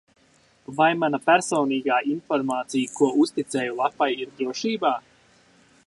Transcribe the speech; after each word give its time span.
Vai 0.77 0.87
mana 1.01 1.19
personīgā 1.25 1.99
informācija, 2.13 2.95
ko 2.97 3.11
uzticēju 3.25 3.77
lapai, 3.83 4.09
ir 4.25 4.33
drošībā? 4.41 4.95